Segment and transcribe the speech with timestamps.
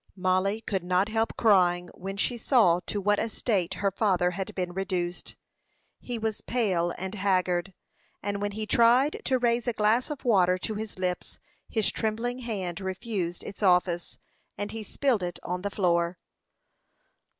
[0.15, 4.55] Mollie could not help crying when she saw to what a state her father had
[4.55, 5.35] been reduced.
[5.99, 7.75] He was pale and haggard;
[8.23, 12.39] and when he tried to raise a glass of water to his lips his trembling
[12.39, 14.17] hand refused its office,
[14.57, 16.17] and he spilled it on the floor.